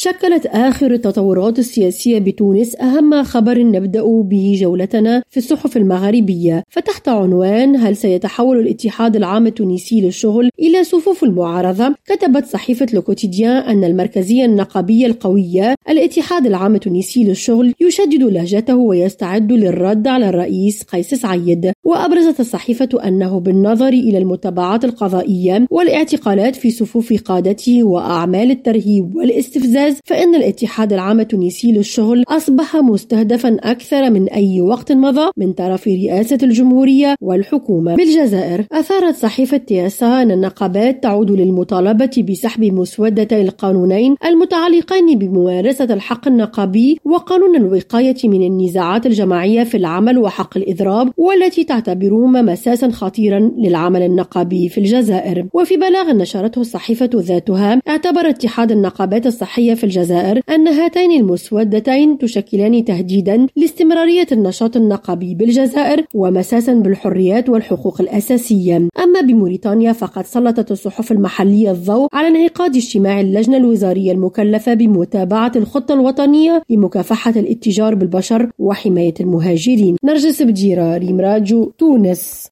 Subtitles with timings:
[0.00, 7.76] شكلت آخر التطورات السياسية بتونس أهم خبر نبدأ به جولتنا في الصحف المغاربية فتحت عنوان
[7.76, 15.06] هل سيتحول الاتحاد العام التونسي للشغل إلى صفوف المعارضة؟ كتبت صحيفة لوكوتيديان أن المركزية النقابية
[15.06, 21.72] القوية الاتحاد العام التونسي للشغل يشدد لهجته ويستعد للرد على الرئيس قيس سعيد.
[21.84, 30.34] وأبرزت الصحيفة أنه بالنظر إلى المتابعات القضائية والاعتقالات في صفوف قادته وأعمال الترهيب والاستفزاز فإن
[30.34, 37.14] الاتحاد العام التونسي للشغل أصبح مستهدفا أكثر من أي وقت مضى من طرف رئاسة الجمهورية
[37.20, 37.94] والحكومة.
[37.94, 46.98] بالجزائر أثارت صحيفة TSA أن النقابات تعود للمطالبة بسحب مسودة القانونين المتعلقين بممارسة الحق النقابي
[47.04, 54.68] وقانون الوقاية من النزاعات الجماعية في العمل وحق الإضراب والتي تعتبرهما مساسا خطيرا للعمل النقابي
[54.68, 55.46] في الجزائر.
[55.52, 62.84] وفي بلاغ نشرته الصحيفة ذاتها اعتبر اتحاد النقابات الصحية في الجزائر أن هاتين المسودتين تشكلان
[62.84, 68.76] تهديدا لاستمرارية النشاط النقابي بالجزائر ومساسا بالحريات والحقوق الأساسية.
[68.76, 75.94] أما بموريتانيا فقد سلطت الصحف المحلية الضوء على انعقاد اجتماع اللجنة الوزارية المكلفة بمتابعة الخطة
[75.94, 79.96] الوطنية لمكافحة الاتجار بالبشر وحماية المهاجرين.
[80.04, 82.46] نرجس بديرة ريم راجو تونس.